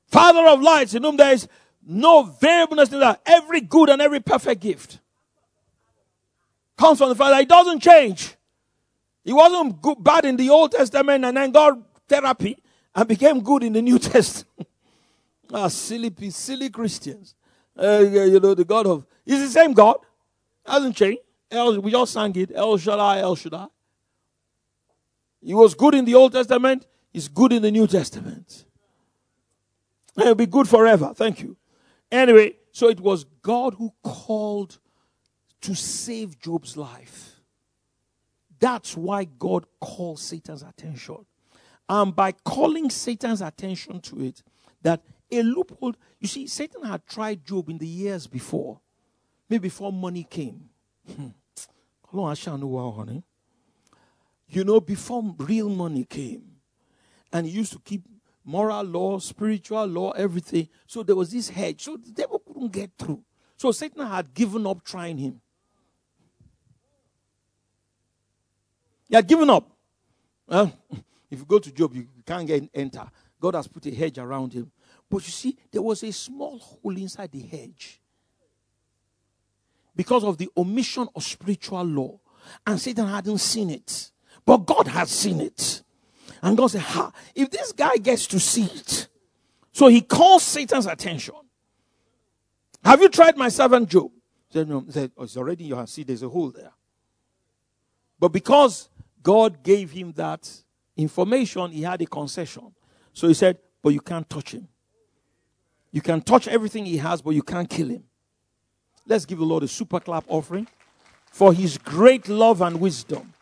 Father 0.08 0.46
of 0.48 0.60
lights, 0.60 0.92
in 0.92 1.02
whom 1.04 1.16
there 1.16 1.32
is 1.32 1.48
no 1.82 2.24
variableness 2.24 2.92
in 2.92 3.00
that. 3.00 3.22
Every 3.24 3.62
good 3.62 3.88
and 3.88 4.02
every 4.02 4.20
perfect 4.20 4.60
gift 4.60 5.00
comes 6.76 6.98
from 6.98 7.08
the 7.08 7.14
Father. 7.14 7.40
It 7.40 7.48
doesn't 7.48 7.80
change. 7.80 8.34
He 9.24 9.32
wasn't 9.32 9.80
good, 9.80 10.04
bad 10.04 10.26
in 10.26 10.36
the 10.36 10.50
Old 10.50 10.72
Testament 10.72 11.24
and 11.24 11.34
then 11.34 11.50
got 11.50 11.78
therapy 12.06 12.58
and 12.94 13.08
became 13.08 13.40
good 13.40 13.62
in 13.62 13.72
the 13.72 13.80
New 13.80 13.98
Testament. 14.12 14.68
ah, 15.50 15.68
silly, 15.68 16.12
silly 16.28 16.68
Christians. 16.68 17.36
Uh, 17.74 18.00
you 18.00 18.38
know, 18.38 18.52
the 18.52 18.66
God 18.66 18.86
of, 18.86 19.06
he's 19.24 19.40
the 19.40 19.48
same 19.48 19.72
God. 19.72 19.96
Hasn't 20.66 20.94
changed. 20.94 21.22
El, 21.54 21.80
we 21.80 21.94
all 21.94 22.06
sang 22.06 22.34
it. 22.36 22.50
El 22.54 22.76
Shaddai, 22.76 23.20
El 23.20 23.36
Shaddai. 23.36 23.66
He 25.40 25.54
was 25.54 25.74
good 25.74 25.94
in 25.94 26.04
the 26.04 26.14
Old 26.14 26.32
Testament. 26.32 26.86
He's 27.12 27.28
good 27.28 27.52
in 27.52 27.62
the 27.62 27.70
New 27.70 27.86
Testament. 27.86 28.64
he'll 30.16 30.34
be 30.34 30.46
good 30.46 30.68
forever. 30.68 31.12
Thank 31.14 31.40
you. 31.42 31.56
Anyway, 32.10 32.56
so 32.72 32.88
it 32.88 33.00
was 33.00 33.24
God 33.42 33.74
who 33.74 33.92
called 34.02 34.78
to 35.60 35.74
save 35.74 36.38
Job's 36.38 36.76
life. 36.76 37.40
That's 38.58 38.96
why 38.96 39.24
God 39.24 39.66
called 39.80 40.18
Satan's 40.18 40.62
attention. 40.62 41.26
And 41.88 42.16
by 42.16 42.32
calling 42.32 42.88
Satan's 42.90 43.42
attention 43.42 44.00
to 44.00 44.22
it, 44.22 44.42
that 44.82 45.02
a 45.30 45.42
loophole, 45.42 45.94
you 46.18 46.28
see, 46.28 46.46
Satan 46.46 46.84
had 46.84 47.06
tried 47.06 47.44
Job 47.44 47.68
in 47.68 47.78
the 47.78 47.86
years 47.86 48.26
before, 48.26 48.80
maybe 49.48 49.68
before 49.68 49.92
money 49.92 50.24
came. 50.24 50.68
Hmm. 51.14 51.28
Hmm. 52.14 53.18
You 54.48 54.64
know, 54.64 54.80
before 54.80 55.34
real 55.38 55.68
money 55.68 56.04
came, 56.04 56.44
and 57.32 57.46
he 57.46 57.52
used 57.52 57.72
to 57.72 57.80
keep 57.80 58.02
moral 58.44 58.84
law, 58.84 59.18
spiritual 59.18 59.86
law, 59.86 60.12
everything. 60.12 60.68
So 60.86 61.02
there 61.02 61.16
was 61.16 61.32
this 61.32 61.48
hedge. 61.48 61.82
So 61.82 61.96
the 61.96 62.10
devil 62.10 62.38
couldn't 62.38 62.70
get 62.70 62.92
through. 62.96 63.24
So 63.56 63.72
Satan 63.72 64.06
had 64.06 64.32
given 64.32 64.66
up 64.66 64.84
trying 64.84 65.18
him. 65.18 65.40
He 69.08 69.16
had 69.16 69.26
given 69.26 69.50
up. 69.50 69.68
Well, 70.46 70.72
if 71.30 71.40
you 71.40 71.44
go 71.44 71.58
to 71.58 71.72
Job, 71.72 71.94
you 71.94 72.06
can't 72.24 72.46
get 72.46 72.68
enter. 72.74 73.10
God 73.40 73.54
has 73.54 73.66
put 73.66 73.86
a 73.86 73.90
hedge 73.90 74.18
around 74.18 74.52
him. 74.52 74.70
But 75.10 75.26
you 75.26 75.32
see, 75.32 75.56
there 75.72 75.82
was 75.82 76.02
a 76.04 76.12
small 76.12 76.58
hole 76.58 76.96
inside 76.96 77.32
the 77.32 77.40
hedge 77.40 78.00
because 79.96 80.24
of 80.24 80.38
the 80.38 80.48
omission 80.56 81.08
of 81.14 81.22
spiritual 81.22 81.84
law. 81.84 82.20
And 82.66 82.80
Satan 82.80 83.06
hadn't 83.06 83.38
seen 83.38 83.70
it. 83.70 84.10
But 84.44 84.58
God 84.66 84.88
had 84.88 85.08
seen 85.08 85.40
it. 85.40 85.82
And 86.42 86.56
God 86.56 86.68
said, 86.68 86.82
Ha, 86.82 87.12
if 87.34 87.50
this 87.50 87.72
guy 87.72 87.96
gets 87.96 88.26
to 88.28 88.40
see 88.40 88.64
it. 88.64 89.08
So 89.72 89.88
he 89.88 90.02
calls 90.02 90.42
Satan's 90.42 90.86
attention. 90.86 91.34
Have 92.84 93.00
you 93.00 93.08
tried 93.08 93.36
my 93.36 93.48
servant 93.48 93.88
Job? 93.88 94.10
He 94.48 94.58
said, 94.58 94.68
no. 94.68 94.80
He 94.80 94.92
said, 94.92 95.10
oh, 95.16 95.24
it's 95.24 95.36
already 95.36 95.64
in 95.64 95.70
your. 95.70 95.86
See, 95.86 96.02
there's 96.04 96.22
a 96.22 96.28
hole 96.28 96.50
there. 96.50 96.72
But 98.20 98.28
because 98.28 98.88
God 99.22 99.62
gave 99.62 99.90
him 99.90 100.12
that 100.12 100.48
information, 100.96 101.70
he 101.70 101.82
had 101.82 102.00
a 102.02 102.06
concession. 102.06 102.72
So 103.12 103.26
he 103.26 103.34
said, 103.34 103.58
but 103.82 103.90
you 103.90 104.00
can't 104.00 104.28
touch 104.28 104.52
him. 104.52 104.68
You 105.90 106.00
can 106.00 106.20
touch 106.20 106.46
everything 106.46 106.84
he 106.84 106.98
has, 106.98 107.22
but 107.22 107.30
you 107.30 107.42
can't 107.42 107.68
kill 107.68 107.88
him. 107.88 108.04
Let's 109.06 109.26
give 109.26 109.38
the 109.38 109.44
Lord 109.44 109.62
a 109.62 109.68
super 109.68 110.00
clap 110.00 110.24
offering 110.28 110.66
for 111.30 111.52
his 111.52 111.78
great 111.78 112.28
love 112.28 112.62
and 112.62 112.80
wisdom. 112.80 113.34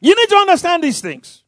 You 0.00 0.14
need 0.14 0.28
to 0.28 0.36
understand 0.36 0.84
these 0.84 1.00
things. 1.00 1.42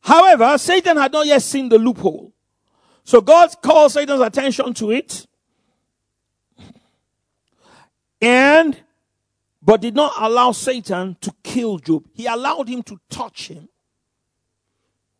However, 0.00 0.58
Satan 0.58 0.96
had 0.96 1.12
not 1.12 1.26
yet 1.26 1.42
seen 1.42 1.68
the 1.68 1.78
loophole. 1.78 2.32
So 3.04 3.20
God 3.20 3.50
called 3.62 3.92
Satan's 3.92 4.20
attention 4.20 4.74
to 4.74 4.90
it. 4.90 5.26
And, 8.20 8.76
but 9.62 9.80
did 9.80 9.94
not 9.94 10.12
allow 10.18 10.52
Satan 10.52 11.16
to 11.20 11.32
kill 11.42 11.78
Job. 11.78 12.06
He 12.12 12.26
allowed 12.26 12.68
him 12.68 12.82
to 12.84 12.98
touch 13.08 13.48
him. 13.48 13.68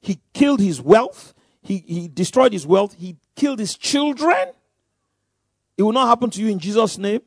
He 0.01 0.21
killed 0.33 0.61
his 0.61 0.81
wealth. 0.81 1.35
He, 1.63 1.79
he 1.79 2.09
destroyed 2.09 2.53
his 2.53 2.67
wealth. 2.67 2.95
He 2.95 3.17
killed 3.37 3.59
his 3.59 3.77
children. 3.77 4.49
It 5.77 5.83
will 5.83 5.93
not 5.93 6.09
happen 6.09 6.31
to 6.31 6.41
you 6.41 6.49
in 6.49 6.59
Jesus' 6.59 6.99
name. 6.99 7.21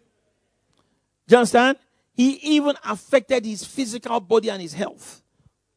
Do 1.28 1.34
you 1.34 1.38
understand? 1.38 1.78
He 2.16 2.34
even 2.56 2.76
affected 2.84 3.46
his 3.46 3.64
physical 3.64 4.20
body 4.20 4.50
and 4.50 4.62
his 4.62 4.74
health. 4.74 5.24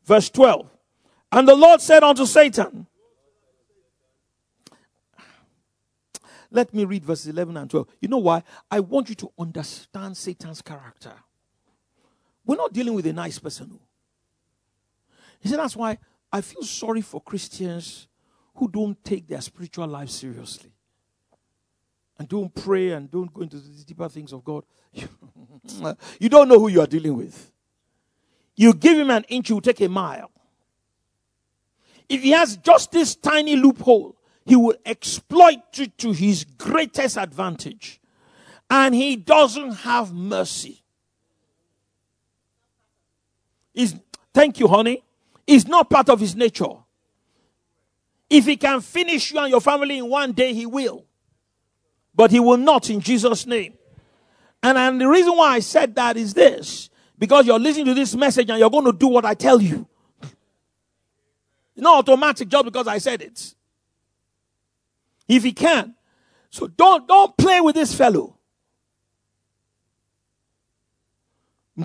Verse 0.05 0.29
12. 0.31 0.71
And 1.33 1.49
the 1.49 1.55
Lord 1.55 1.81
said 1.81 2.03
unto 2.03 2.27
Satan, 2.27 2.87
Let 6.51 6.73
me 6.73 6.85
read 6.85 7.05
verses 7.05 7.27
11 7.29 7.57
and 7.57 7.69
12. 7.69 7.89
You 8.01 8.09
know 8.09 8.19
why? 8.19 8.43
I 8.71 8.81
want 8.81 9.09
you 9.09 9.15
to 9.17 9.33
understand 9.39 10.17
Satan's 10.17 10.63
character. 10.63 11.13
We're 12.45 12.57
not 12.57 12.73
dealing 12.73 12.95
with 12.95 13.07
a 13.07 13.13
nice 13.13 13.39
person. 13.39 13.73
Oh. 13.75 13.81
He 15.41 15.49
said, 15.49 15.59
That's 15.59 15.77
why 15.77 15.99
I 16.33 16.41
feel 16.41 16.63
sorry 16.63 17.01
for 17.01 17.21
Christians 17.21 18.07
who 18.57 18.69
don't 18.69 19.03
take 19.05 19.29
their 19.29 19.41
spiritual 19.41 19.87
life 19.87 20.11
seriously 20.11 20.73
and 22.19 22.29
don't 22.29 22.55
pray 22.55 22.93
and 22.93 23.11
don't 23.11 23.33
go 23.33 23.43
into 23.43 23.59
the 23.59 23.85
deeper 23.85 24.09
things 24.09 24.33
of 24.33 24.45
God. 24.45 24.65
you 26.19 26.29
don't 26.29 26.49
know 26.49 26.59
who 26.59 26.69
you 26.69 26.81
are 26.81 26.87
dealing 26.87 27.17
with. 27.17 27.53
You 28.57 28.73
give 28.73 28.97
him 28.97 29.11
an 29.11 29.25
inch, 29.29 29.49
he 29.49 29.55
will 29.55 29.61
take 29.61 29.81
a 29.83 29.89
mile. 29.89 30.31
If 32.09 32.23
he 32.23 32.31
has 32.31 32.57
just 32.57 32.93
this 32.93 33.15
tiny 33.15 33.57
loophole, 33.57 34.17
he 34.47 34.57
will 34.57 34.77
exploit 34.87 35.79
it 35.79 35.99
to 35.99 36.13
his 36.13 36.45
greatest 36.45 37.19
advantage. 37.19 38.01
And 38.71 38.95
he 38.95 39.17
doesn't 39.17 39.73
have 39.73 40.13
mercy. 40.13 40.83
Is 43.75 43.95
thank 44.33 44.59
you, 44.59 44.69
honey. 44.69 45.03
It's 45.47 45.67
not 45.67 45.91
part 45.91 46.09
of 46.09 46.19
his 46.19 46.35
nature. 46.35 46.65
If 48.29 48.47
he 48.47 48.57
can 48.57 48.81
finish 48.81 49.33
you 49.33 49.39
and 49.39 49.51
your 49.51 49.61
family 49.61 49.99
in 49.99 50.09
one 50.09 50.33
day, 50.33 50.53
he 50.53 50.67
will. 50.67 51.07
But 52.15 52.31
he 52.31 52.41
will 52.41 52.57
not 52.57 52.91
in 52.91 53.01
Jesus' 53.01 53.47
name. 53.47 53.75
And, 54.63 54.77
and 54.77 55.01
the 55.01 55.09
reason 55.09 55.37
why 55.37 55.55
I 55.55 55.61
said 55.61 55.95
that 55.95 56.17
is 56.17 56.35
this 56.35 56.91
because 57.19 57.47
you're 57.47 57.59
listening 57.59 57.87
to 57.87 57.95
this 57.95 58.15
message 58.15 58.51
and 58.51 58.59
you're 58.59 58.71
going 58.71 58.85
to 58.85 58.93
do 58.93 59.09
what 59.09 59.25
I 59.25 59.35
tell 59.35 59.61
you. 59.61 59.87
Not 61.77 61.99
automatic 61.99 62.49
just 62.49 62.65
because 62.65 62.87
I 62.87 62.99
said 62.99 63.23
it. 63.23 63.55
If 65.29 65.45
he 65.45 65.53
can. 65.53 65.95
So 66.51 66.67
don't, 66.67 67.07
don't 67.07 67.37
play 67.37 67.61
with 67.61 67.75
this 67.75 67.95
fellow. 67.95 68.39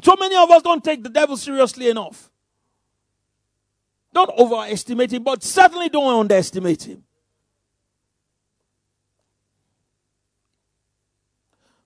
So 0.02 0.16
many 0.18 0.36
of 0.38 0.50
us 0.50 0.62
don't 0.62 0.84
take 0.84 1.04
the 1.04 1.10
devil 1.10 1.36
seriously 1.36 1.90
enough. 1.90 2.31
Don't 4.14 4.30
overestimate 4.38 5.14
him, 5.14 5.24
but 5.24 5.44
certainly 5.44 5.90
don't 5.90 6.20
underestimate 6.20 6.84
him. 6.84 7.04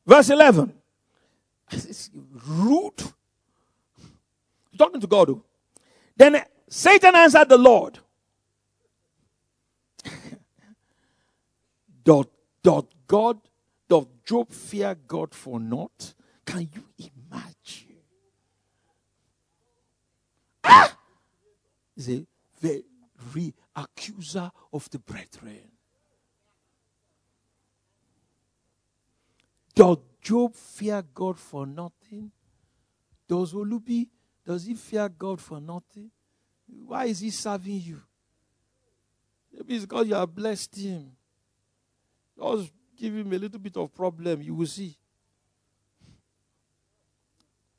Verse 0.05 0.29
11. 0.29 0.73
It's 1.71 2.09
rude. 2.47 3.03
Talking 4.77 5.01
to 5.01 5.07
God. 5.07 5.41
Then 6.15 6.41
Satan 6.67 7.15
answered 7.15 7.49
the 7.49 7.57
Lord. 7.57 7.99
Doth, 12.03 12.27
doth 12.61 12.85
God, 13.07 13.39
doth 13.87 14.07
Job 14.25 14.51
fear 14.51 14.95
God 15.07 15.33
for 15.33 15.59
naught? 15.59 16.13
Can 16.45 16.69
you 16.73 16.83
imagine? 16.99 17.97
Ah! 20.63 20.95
He's 21.95 22.09
a 22.09 22.25
very 23.19 23.53
accuser 23.75 24.51
of 24.73 24.89
the 24.89 24.99
brethren. 24.99 25.71
Does 29.73 29.97
Job 30.21 30.55
fear 30.55 31.03
God 31.13 31.37
for 31.37 31.67
nothing? 31.67 32.31
Does 33.27 33.53
Olubi, 33.53 34.07
does 34.45 34.65
he 34.65 34.73
fear 34.73 35.07
God 35.07 35.39
for 35.39 35.59
nothing? 35.61 36.09
Why 36.85 37.05
is 37.05 37.19
he 37.19 37.29
serving 37.29 37.81
you? 37.81 38.01
Maybe 39.53 39.75
it's 39.75 39.85
because 39.85 40.07
you 40.07 40.15
have 40.15 40.33
blessed 40.33 40.75
him. 40.75 41.11
Just 42.37 42.71
give 42.97 43.13
him 43.15 43.31
a 43.31 43.37
little 43.37 43.59
bit 43.59 43.77
of 43.77 43.93
problem, 43.93 44.41
you 44.41 44.55
will 44.55 44.65
see. 44.65 44.97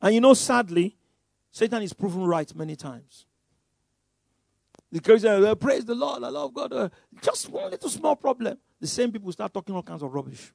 And 0.00 0.14
you 0.14 0.20
know, 0.20 0.34
sadly, 0.34 0.96
Satan 1.50 1.82
is 1.82 1.92
proven 1.92 2.24
right 2.24 2.54
many 2.54 2.76
times. 2.76 3.25
The 4.96 5.02
Christian, 5.02 5.44
uh, 5.44 5.54
praise 5.54 5.84
the 5.84 5.94
Lord, 5.94 6.24
I 6.24 6.30
love 6.30 6.54
God. 6.54 6.72
Uh, 6.72 6.88
just 7.20 7.50
one 7.50 7.70
little 7.70 7.90
small 7.90 8.16
problem. 8.16 8.56
The 8.80 8.86
same 8.86 9.12
people 9.12 9.30
start 9.30 9.52
talking 9.52 9.74
all 9.74 9.82
kinds 9.82 10.02
of 10.02 10.10
rubbish. 10.10 10.50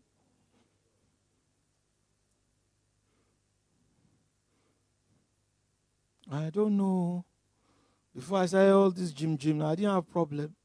I 6.32 6.50
don't 6.50 6.76
know. 6.76 7.24
Before 8.16 8.40
I 8.40 8.48
started 8.48 8.74
all 8.74 8.90
this 8.90 9.12
gym, 9.12 9.38
gym, 9.38 9.62
I 9.62 9.76
didn't 9.76 9.94
have 9.94 10.10
problem. 10.10 10.56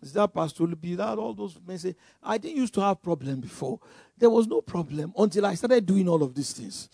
Is 0.00 0.14
that 0.14 0.32
Pastor 0.32 0.66
Be 0.68 0.94
That 0.94 1.18
all 1.18 1.34
those 1.34 1.58
men 1.66 1.78
say, 1.78 1.94
I 2.22 2.38
didn't 2.38 2.56
used 2.56 2.72
to 2.74 2.80
have 2.80 3.02
problem 3.02 3.40
before. 3.40 3.78
There 4.16 4.30
was 4.30 4.46
no 4.46 4.62
problem 4.62 5.12
until 5.18 5.44
I 5.44 5.54
started 5.54 5.84
doing 5.84 6.08
all 6.08 6.22
of 6.22 6.34
these 6.34 6.54
things. 6.54 6.88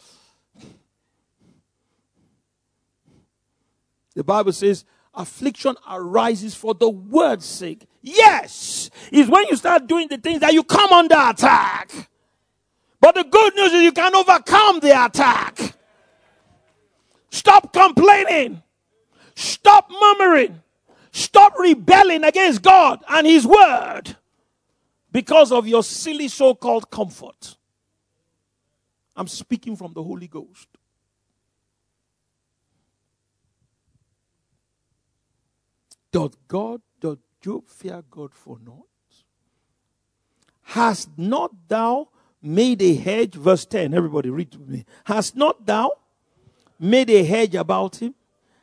The 4.19 4.25
Bible 4.25 4.51
says, 4.51 4.85
affliction 5.15 5.77
arises 5.89 6.53
for 6.53 6.75
the 6.75 6.89
word's 6.89 7.45
sake. 7.45 7.87
Yes, 8.03 8.91
is 9.13 9.29
when 9.29 9.47
you 9.47 9.55
start 9.55 9.87
doing 9.87 10.09
the 10.09 10.19
things 10.19 10.41
that 10.41 10.53
you 10.53 10.65
come 10.65 10.93
under 10.93 11.15
attack. 11.15 11.93
But 13.01 13.15
the 13.15 13.23
good 13.23 13.55
news 13.55 13.73
is 13.73 13.83
you 13.85 13.93
can 13.93 14.17
overcome 14.17 14.81
the 14.81 15.05
attack. 15.05 15.77
Stop 17.31 17.73
complaining. 17.73 18.61
Stop 19.37 19.89
murmuring. 19.89 20.63
Stop 21.13 21.57
rebelling 21.57 22.25
against 22.25 22.61
God 22.61 23.05
and 23.09 23.25
His 23.25 23.47
word 23.47 24.17
because 25.13 25.53
of 25.53 25.69
your 25.69 25.85
silly 25.85 26.27
so 26.27 26.57
called 26.57 26.91
comfort. 26.91 27.57
I'm 29.15 29.29
speaking 29.29 29.77
from 29.77 29.93
the 29.93 30.03
Holy 30.03 30.27
Ghost. 30.27 30.67
Doth 36.19 36.49
God, 36.49 36.81
doth 37.01 37.19
Job 37.41 37.69
fear 37.69 38.03
God 38.11 38.35
for 38.35 38.59
naught? 38.67 38.89
Hast 40.63 41.17
not 41.17 41.53
thou 41.69 42.09
made 42.43 42.83
a 42.83 42.93
hedge? 42.97 43.37
Verse 43.37 43.65
10, 43.65 43.95
everybody 43.95 44.29
read 44.29 44.53
with 44.57 44.69
me. 44.69 44.85
Hast 45.05 45.37
not 45.37 45.65
thou 45.65 45.93
made 46.81 47.09
a 47.09 47.23
hedge 47.23 47.55
about 47.55 48.03
him 48.03 48.17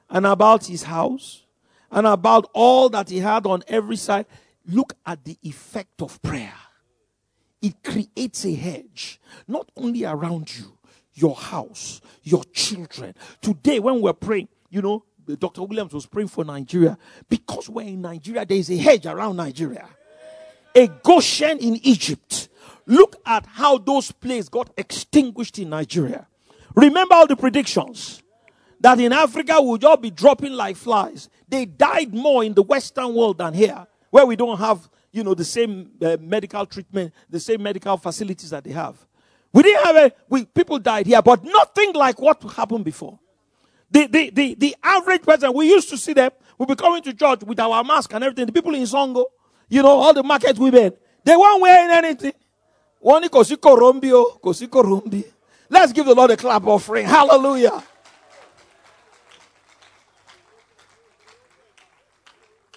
and 0.09 0.25
about 0.25 0.65
his 0.65 0.83
house 0.83 1.45
and 1.89 2.05
about 2.05 2.49
all 2.51 2.89
that 2.89 3.09
he 3.09 3.19
had 3.19 3.45
on 3.45 3.63
every 3.69 3.95
side. 3.95 4.25
Look 4.67 4.91
at 5.05 5.23
the 5.23 5.37
effect 5.41 6.01
of 6.01 6.21
prayer. 6.21 6.59
It 7.61 7.81
creates 7.81 8.43
a 8.43 8.53
hedge, 8.53 9.21
not 9.47 9.71
only 9.77 10.03
around 10.03 10.53
you, 10.57 10.77
your 11.13 11.35
house, 11.37 12.01
your 12.21 12.43
children. 12.51 13.15
Today, 13.39 13.79
when 13.79 14.01
we're 14.01 14.11
praying, 14.11 14.49
you 14.69 14.81
know, 14.81 15.05
Dr. 15.39 15.63
Williams 15.63 15.93
was 15.93 16.05
praying 16.05 16.27
for 16.27 16.43
Nigeria. 16.43 16.97
Because 17.27 17.69
we're 17.69 17.87
in 17.87 18.01
Nigeria, 18.01 18.45
there 18.45 18.57
is 18.57 18.69
a 18.69 18.77
hedge 18.77 19.05
around 19.05 19.37
Nigeria, 19.37 19.87
a 20.75 20.87
Goshen 20.87 21.57
in 21.59 21.75
Egypt. 21.83 22.49
Look 22.85 23.15
at 23.25 23.45
how 23.45 23.77
those 23.77 24.11
places 24.11 24.49
got 24.49 24.71
extinguished 24.77 25.57
in 25.59 25.69
Nigeria. 25.69 26.27
Remember 26.75 27.15
all 27.15 27.27
the 27.27 27.35
predictions 27.35 28.21
that 28.79 28.99
in 28.99 29.13
Africa 29.13 29.55
we'll 29.59 29.77
just 29.77 30.01
be 30.01 30.11
dropping 30.11 30.53
like 30.53 30.75
flies. 30.75 31.29
They 31.47 31.65
died 31.65 32.13
more 32.13 32.43
in 32.43 32.53
the 32.53 32.61
Western 32.61 33.15
world 33.15 33.37
than 33.37 33.53
here, 33.53 33.87
where 34.09 34.25
we 34.25 34.35
don't 34.35 34.59
have, 34.59 34.87
you 35.11 35.23
know, 35.23 35.33
the 35.33 35.45
same 35.45 35.91
uh, 36.01 36.17
medical 36.19 36.65
treatment, 36.65 37.13
the 37.29 37.39
same 37.39 37.63
medical 37.63 37.97
facilities 37.97 38.49
that 38.49 38.63
they 38.63 38.71
have. 38.71 38.95
We 39.53 39.63
didn't 39.63 39.85
have 39.85 39.95
a, 39.95 40.11
we, 40.29 40.45
people 40.45 40.79
died 40.79 41.05
here, 41.05 41.21
but 41.21 41.43
nothing 41.43 41.93
like 41.93 42.19
what 42.19 42.43
happened 42.43 42.83
before. 42.83 43.17
The, 43.91 44.07
the, 44.07 44.29
the, 44.31 44.55
the 44.55 44.75
average 44.83 45.21
person, 45.21 45.53
we 45.53 45.69
used 45.69 45.89
to 45.89 45.97
see 45.97 46.13
them, 46.13 46.31
we'll 46.57 46.67
be 46.67 46.75
coming 46.75 47.01
to 47.03 47.13
church 47.13 47.43
with 47.43 47.59
our 47.59 47.83
mask 47.83 48.13
and 48.13 48.23
everything. 48.23 48.45
The 48.45 48.51
people 48.51 48.73
in 48.73 48.83
Songo, 48.83 49.25
you 49.69 49.81
know, 49.81 49.89
all 49.89 50.13
the 50.13 50.23
market 50.23 50.57
women, 50.57 50.93
they 51.23 51.35
weren't 51.35 51.61
wearing 51.61 51.91
anything. 51.91 52.33
One 52.99 53.23
kosiko 53.29 53.77
rombio, 53.77 54.39
kosiko 54.41 54.83
rombi. 54.83 55.23
Let's 55.69 55.93
give 55.93 56.05
the 56.05 56.15
Lord 56.15 56.31
a 56.31 56.37
clap 56.37 56.65
offering. 56.65 57.05
Hallelujah. 57.05 57.83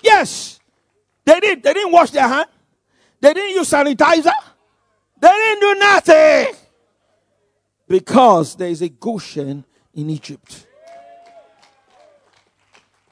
Yes, 0.02 0.60
they 1.24 1.40
did. 1.40 1.62
They 1.62 1.74
didn't 1.74 1.92
wash 1.92 2.10
their 2.10 2.28
hand. 2.28 2.48
They 3.20 3.34
didn't 3.34 3.56
use 3.56 3.70
sanitizer. 3.70 4.32
They 5.20 5.28
didn't 5.28 5.60
do 5.60 5.74
nothing 5.80 6.54
because 7.88 8.54
there 8.54 8.68
is 8.68 8.82
a 8.82 8.88
Goshen 8.88 9.64
in 9.94 10.10
Egypt. 10.10 10.67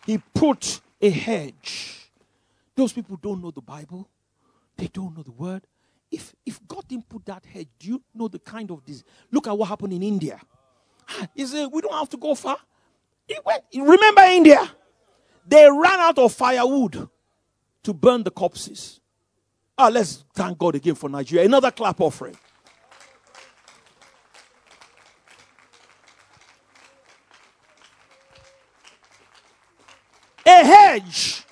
He 0.07 0.19
put 0.33 0.81
a 1.01 1.11
hedge. 1.11 2.11
Those 2.75 2.93
people 2.93 3.17
don't 3.21 3.43
know 3.43 3.51
the 3.51 3.61
Bible. 3.61 4.09
They 4.77 4.87
don't 4.87 5.17
know 5.17 5.23
the 5.23 5.33
word. 5.33 5.67
If, 6.11 6.35
if 6.47 6.61
God 6.69 6.87
didn't 6.87 7.09
put 7.09 7.27
that 7.27 7.45
hedge, 7.45 7.69
do 7.79 7.89
you 7.89 8.03
know 8.15 8.29
the 8.29 8.39
kind 8.39 8.71
of 8.71 8.85
this? 8.85 9.03
Look 9.33 9.49
at 9.49 9.59
what 9.59 9.69
happened 9.69 9.93
in 9.93 10.03
India. 10.03 10.41
He 11.35 11.45
said, 11.45 11.69
we 11.73 11.81
don't 11.81 11.93
have 11.93 12.09
to 12.11 12.17
go 12.17 12.35
far. 12.35 12.59
Went, 13.45 13.65
remember 13.75 14.23
India? 14.23 14.71
They 15.49 15.69
ran 15.69 16.01
out 16.01 16.19
of 16.19 16.33
firewood 16.33 17.09
to 17.83 17.93
burn 17.93 18.23
the 18.23 18.31
corpses. 18.31 19.01
Ah, 19.79 19.89
let's 19.89 20.25
thank 20.35 20.57
God 20.59 20.77
again 20.77 20.95
for 20.95 21.09
Nigeria. 21.09 21.45
Another 21.45 21.71
clap 21.71 22.01
offering. 22.01 22.37
A 30.49 30.65
hedge, 30.87 31.45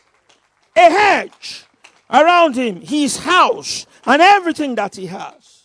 a 0.77 0.91
hedge 0.91 1.65
around 2.11 2.55
him, 2.55 2.81
his 2.81 3.17
house, 3.19 3.87
and 4.07 4.21
everything 4.21 4.75
that 4.75 4.95
he 4.95 5.07
has. 5.07 5.63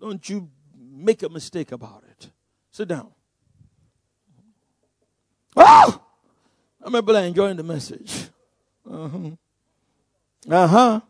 Don't 0.00 0.26
you 0.28 0.48
make 0.76 1.22
a 1.22 1.28
mistake 1.28 1.72
about 1.72 2.04
it. 2.10 2.30
Sit 2.70 2.88
down. 2.88 3.08
Oh! 5.56 6.00
I 6.80 6.84
remember 6.84 7.18
enjoying 7.18 7.56
the 7.56 7.62
message. 7.62 8.28
Uh-huh. 8.90 9.30
Uh-huh. 10.48 11.00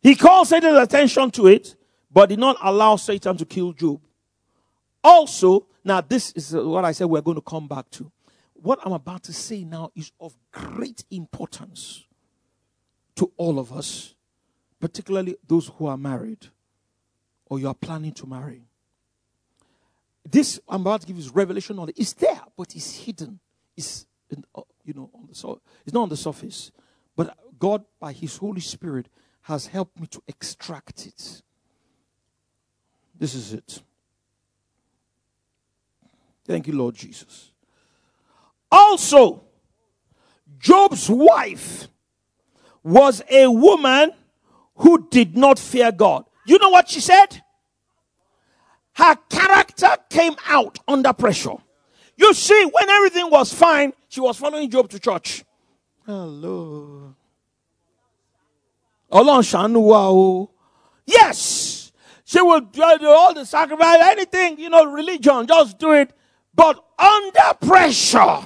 He 0.00 0.14
called 0.14 0.46
Satan's 0.46 0.78
attention 0.78 1.30
to 1.32 1.48
it, 1.48 1.74
but 2.12 2.28
did 2.28 2.38
not 2.38 2.56
allow 2.62 2.96
Satan 2.96 3.36
to 3.38 3.44
kill 3.44 3.72
Job. 3.72 4.00
Also, 5.02 5.66
now 5.84 6.00
this 6.00 6.32
is 6.32 6.52
what 6.52 6.84
I 6.84 6.92
said 6.92 7.06
we're 7.06 7.20
going 7.20 7.36
to 7.36 7.40
come 7.40 7.66
back 7.66 7.90
to. 7.92 8.10
What 8.62 8.80
I'm 8.84 8.92
about 8.92 9.22
to 9.24 9.32
say 9.32 9.64
now 9.64 9.90
is 9.94 10.12
of 10.20 10.36
great 10.50 11.04
importance 11.10 12.04
to 13.16 13.32
all 13.36 13.58
of 13.58 13.72
us, 13.72 14.14
particularly 14.80 15.36
those 15.46 15.68
who 15.68 15.86
are 15.86 15.96
married 15.96 16.46
or 17.46 17.58
you 17.58 17.68
are 17.68 17.74
planning 17.74 18.12
to 18.12 18.26
marry. 18.26 18.62
This 20.28 20.58
I'm 20.68 20.80
about 20.80 21.02
to 21.02 21.06
give 21.06 21.18
is 21.18 21.30
revelation 21.30 21.76
knowledge. 21.76 21.96
It's 21.98 22.12
there, 22.14 22.40
but 22.56 22.74
it's 22.74 22.96
hidden. 22.96 23.38
It's 23.76 24.06
in, 24.30 24.44
uh, 24.54 24.62
you 24.84 24.94
know 24.94 25.10
on 25.14 25.26
the 25.28 25.34
so 25.34 25.60
it's 25.84 25.94
not 25.94 26.02
on 26.02 26.08
the 26.08 26.16
surface. 26.16 26.72
But 27.14 27.36
God, 27.58 27.84
by 28.00 28.12
His 28.12 28.36
Holy 28.36 28.60
Spirit, 28.60 29.08
has 29.42 29.66
helped 29.66 30.00
me 30.00 30.06
to 30.08 30.22
extract 30.26 31.06
it. 31.06 31.42
This 33.18 33.34
is 33.34 33.52
it. 33.52 33.82
Thank 36.44 36.66
you, 36.66 36.74
Lord 36.74 36.94
Jesus. 36.94 37.52
Also, 38.70 39.44
Job's 40.58 41.08
wife 41.08 41.88
was 42.82 43.22
a 43.30 43.50
woman 43.50 44.12
who 44.76 45.08
did 45.08 45.36
not 45.36 45.58
fear 45.58 45.92
God. 45.92 46.24
You 46.46 46.58
know 46.58 46.70
what 46.70 46.88
she 46.88 47.00
said? 47.00 47.42
Her 48.94 49.16
character 49.28 49.96
came 50.08 50.36
out 50.48 50.78
under 50.86 51.12
pressure. 51.12 51.56
You 52.16 52.32
see, 52.32 52.64
when 52.64 52.88
everything 52.88 53.30
was 53.30 53.52
fine, 53.52 53.92
she 54.08 54.20
was 54.20 54.38
following 54.38 54.70
Job 54.70 54.88
to 54.90 54.98
church. 54.98 55.44
Hello. 56.06 57.14
Yes, 61.04 61.92
she 62.24 62.40
will 62.40 62.60
do 62.60 62.82
all 62.82 63.34
the 63.34 63.44
sacrifice, 63.44 63.98
anything, 64.02 64.58
you 64.58 64.68
know, 64.70 64.84
religion, 64.84 65.46
just 65.46 65.78
do 65.78 65.92
it. 65.92 66.10
But 66.54 66.82
under 66.98 67.54
pressure, 67.60 68.38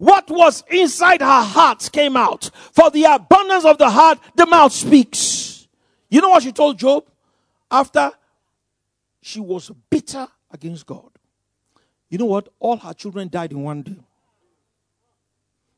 what 0.00 0.30
was 0.30 0.64
inside 0.70 1.20
her 1.20 1.42
heart 1.42 1.90
came 1.92 2.16
out. 2.16 2.50
For 2.72 2.90
the 2.90 3.04
abundance 3.04 3.66
of 3.66 3.76
the 3.76 3.90
heart, 3.90 4.18
the 4.34 4.46
mouth 4.46 4.72
speaks. 4.72 5.68
You 6.08 6.22
know 6.22 6.30
what 6.30 6.42
she 6.42 6.52
told 6.52 6.78
Job? 6.78 7.04
After 7.70 8.10
she 9.20 9.40
was 9.40 9.70
bitter 9.90 10.26
against 10.50 10.86
God. 10.86 11.10
You 12.08 12.16
know 12.16 12.24
what? 12.24 12.48
All 12.58 12.78
her 12.78 12.94
children 12.94 13.28
died 13.28 13.52
in 13.52 13.62
one 13.62 13.82
day. 13.82 13.98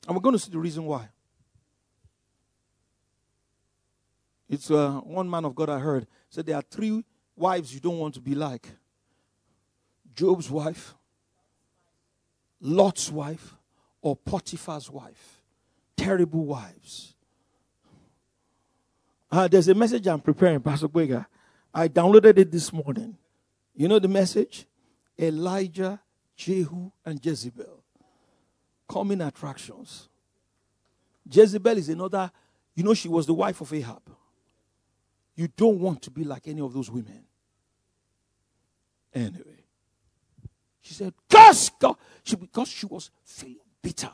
And 0.06 0.14
we're 0.14 0.22
going 0.22 0.36
to 0.36 0.38
see 0.38 0.52
the 0.52 0.58
reason 0.60 0.84
why. 0.84 1.08
It's 4.48 4.70
uh, 4.70 5.00
one 5.00 5.28
man 5.28 5.44
of 5.44 5.56
God 5.56 5.68
I 5.68 5.80
heard 5.80 6.06
said 6.30 6.46
there 6.46 6.54
are 6.54 6.62
three 6.62 7.04
wives 7.34 7.74
you 7.74 7.80
don't 7.80 7.98
want 7.98 8.14
to 8.14 8.20
be 8.20 8.36
like 8.36 8.68
Job's 10.14 10.48
wife, 10.48 10.94
Lot's 12.60 13.10
wife, 13.10 13.56
or 14.02 14.16
Potiphar's 14.16 14.90
wife. 14.90 15.40
Terrible 15.96 16.44
wives. 16.44 17.14
Uh, 19.30 19.48
there's 19.48 19.68
a 19.68 19.74
message 19.74 20.06
I'm 20.06 20.20
preparing, 20.20 20.60
Pastor 20.60 20.88
Bega. 20.88 21.26
I 21.72 21.88
downloaded 21.88 22.36
it 22.36 22.50
this 22.50 22.70
morning. 22.72 23.16
You 23.74 23.88
know 23.88 23.98
the 23.98 24.08
message? 24.08 24.66
Elijah, 25.18 26.00
Jehu, 26.36 26.90
and 27.06 27.24
Jezebel. 27.24 27.82
Common 28.86 29.22
attractions. 29.22 30.08
Jezebel 31.30 31.78
is 31.78 31.88
another, 31.88 32.30
you 32.74 32.82
know, 32.82 32.92
she 32.92 33.08
was 33.08 33.26
the 33.26 33.32
wife 33.32 33.60
of 33.60 33.72
Ahab. 33.72 34.02
You 35.34 35.48
don't 35.48 35.78
want 35.78 36.02
to 36.02 36.10
be 36.10 36.24
like 36.24 36.46
any 36.48 36.60
of 36.60 36.74
those 36.74 36.90
women. 36.90 37.24
Anyway, 39.14 39.64
she 40.80 40.94
said, 40.94 41.14
Curse 41.30 41.70
God. 41.78 41.96
She, 42.22 42.36
because 42.36 42.68
she 42.68 42.86
was 42.86 43.10
bitter 43.82 44.10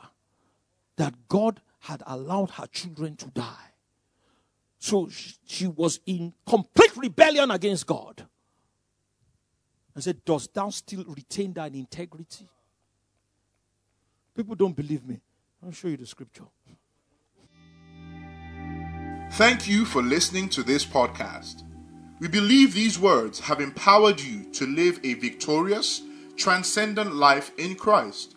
that 0.97 1.13
God 1.27 1.61
had 1.81 2.03
allowed 2.05 2.51
her 2.51 2.67
children 2.67 3.15
to 3.17 3.27
die. 3.27 3.69
So 4.79 5.09
she, 5.45 5.67
was 5.67 5.99
in 6.05 6.33
complete 6.45 6.95
rebellion 6.95 7.51
against 7.51 7.85
God. 7.85 8.25
And 9.93 10.03
said, 10.03 10.23
Does 10.23 10.47
thou 10.47 10.69
still 10.69 11.03
retain 11.05 11.53
thine 11.53 11.75
integrity? 11.75 12.47
People 14.35 14.55
don't 14.55 14.75
believe 14.75 15.05
me. 15.05 15.19
I'll 15.65 15.71
show 15.71 15.89
you 15.89 15.97
the 15.97 16.05
scripture. 16.05 16.45
Thank 19.33 19.67
you 19.67 19.85
for 19.85 20.01
listening 20.01 20.49
to 20.49 20.63
this 20.63 20.85
podcast. 20.85 21.63
We 22.19 22.27
believe 22.27 22.73
these 22.73 22.97
words 22.97 23.39
have 23.41 23.61
empowered 23.61 24.19
you 24.19 24.45
to 24.53 24.65
live 24.65 24.99
a 25.03 25.13
victorious, 25.13 26.01
transcendent 26.35 27.15
life 27.15 27.51
in 27.57 27.75
Christ. 27.75 28.35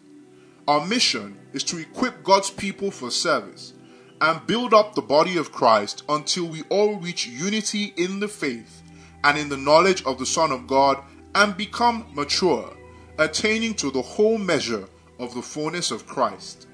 Our 0.72 0.87
mission 0.87 1.37
is 1.52 1.64
to 1.64 1.76
equip 1.76 2.24
God's 2.24 2.48
people 2.48 2.90
for 2.90 3.11
service 3.11 3.74
and 4.22 4.46
build 4.46 4.72
up 4.72 4.94
the 4.94 5.02
body 5.02 5.37
of 5.37 5.52
Christ 5.52 6.02
until 6.08 6.46
we 6.46 6.62
all 6.70 6.96
reach 6.96 7.26
unity 7.26 7.92
in 7.98 8.20
the 8.20 8.28
faith 8.28 8.80
and 9.22 9.37
in 9.37 9.50
the 9.50 9.58
knowledge 9.58 10.02
of 10.04 10.18
the 10.18 10.24
Son 10.24 10.50
of 10.50 10.66
God 10.66 10.96
and 11.35 11.54
become 11.58 12.06
mature, 12.14 12.74
attaining 13.18 13.74
to 13.74 13.90
the 13.90 14.00
whole 14.00 14.38
measure 14.38 14.88
of 15.18 15.35
the 15.35 15.42
fullness 15.42 15.90
of 15.90 16.06
Christ. 16.06 16.68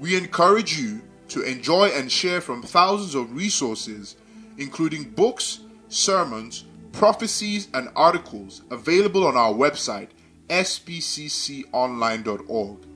We 0.00 0.16
encourage 0.16 0.80
you 0.80 1.02
to 1.28 1.42
enjoy 1.42 1.88
and 1.88 2.10
share 2.10 2.40
from 2.40 2.62
thousands 2.62 3.14
of 3.14 3.36
resources, 3.36 4.16
including 4.56 5.10
books, 5.10 5.60
sermons, 5.88 6.64
prophecies, 6.92 7.68
and 7.74 7.90
articles 7.96 8.62
available 8.70 9.26
on 9.26 9.36
our 9.36 9.52
website, 9.52 10.08
spcconline.org. 10.48 12.95